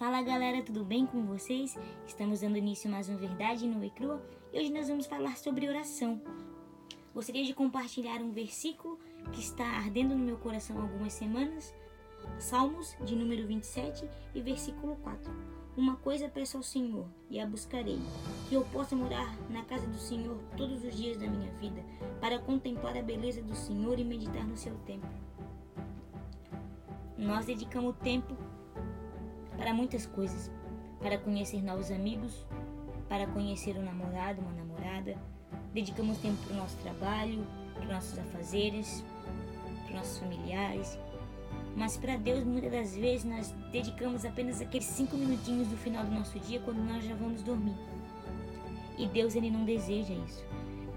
[0.00, 1.76] Fala galera, tudo bem com vocês?
[2.06, 4.18] Estamos dando início a mais uma Verdade no e Crua
[4.50, 6.18] e hoje nós vamos falar sobre oração.
[7.14, 8.98] Gostaria de compartilhar um versículo
[9.30, 11.74] que está ardendo no meu coração há algumas semanas,
[12.38, 15.30] Salmos de número 27 e versículo 4.
[15.76, 17.98] Uma coisa peço ao Senhor e a buscarei,
[18.48, 21.84] que eu possa morar na casa do Senhor todos os dias da minha vida,
[22.22, 25.10] para contemplar a beleza do Senhor e meditar no seu templo.
[27.18, 28.34] Nós dedicamos tempo
[29.60, 30.50] para muitas coisas,
[31.00, 32.46] para conhecer novos amigos,
[33.10, 35.18] para conhecer um namorado, uma namorada.
[35.74, 39.04] Dedicamos tempo para o nosso trabalho, para os nossos afazeres,
[39.82, 40.98] para os nossos familiares.
[41.76, 46.10] Mas para Deus, muitas das vezes, nós dedicamos apenas aqueles cinco minutinhos no final do
[46.10, 47.76] nosso dia quando nós já vamos dormir.
[48.96, 50.42] E Deus, Ele não deseja isso.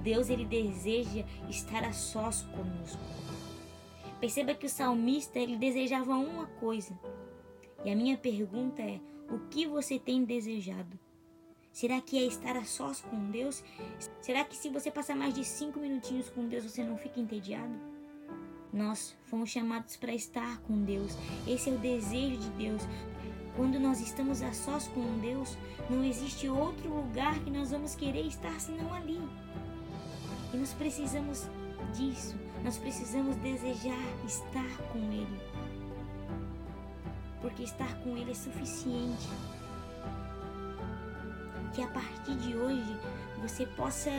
[0.01, 3.03] Deus, Ele deseja estar a sós conosco.
[4.21, 6.97] Perceba que o salmista, ele desejava uma coisa,
[7.85, 10.99] e a minha pergunta é: o que você tem desejado?
[11.71, 13.63] Será que é estar a sós com Deus?
[14.21, 17.73] Será que se você passar mais de cinco minutinhos com Deus você não fica entediado?
[18.71, 21.17] Nós fomos chamados para estar com Deus.
[21.47, 22.81] Esse é o desejo de Deus.
[23.55, 25.57] Quando nós estamos a sós com Deus,
[25.89, 29.19] não existe outro lugar que nós vamos querer estar senão ali.
[30.53, 31.47] E nós precisamos
[31.95, 32.35] disso.
[32.63, 35.72] Nós precisamos desejar estar com Ele
[37.53, 39.29] porque estar com Ele é suficiente.
[41.73, 42.99] Que a partir de hoje
[43.41, 44.09] você possa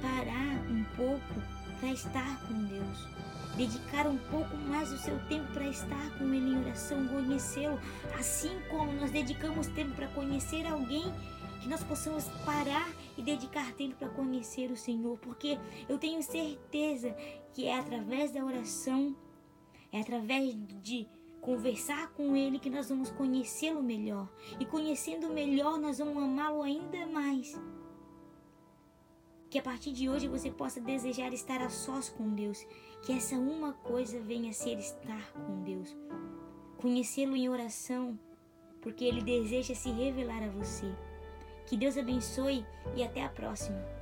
[0.00, 1.42] parar um pouco
[1.80, 3.08] para estar com Deus.
[3.56, 7.80] Dedicar um pouco mais do seu tempo para estar com Ele em oração, conhecê-lo,
[8.16, 11.12] assim como nós dedicamos tempo para conhecer alguém,
[11.60, 17.10] que nós possamos parar e dedicar tempo para conhecer o Senhor, porque eu tenho certeza
[17.52, 19.16] que é através da oração,
[19.90, 21.08] é através de
[21.40, 24.28] conversar com Ele que nós vamos conhecê-lo melhor.
[24.58, 27.58] E conhecendo melhor, nós vamos amá-lo ainda mais.
[29.50, 32.66] Que a partir de hoje você possa desejar estar a sós com Deus.
[33.02, 35.96] Que essa uma coisa venha a ser estar com Deus.
[36.76, 38.18] Conhecê-lo em oração,
[38.80, 40.86] porque Ele deseja se revelar a você.
[41.66, 43.97] Que Deus abençoe e até a próxima.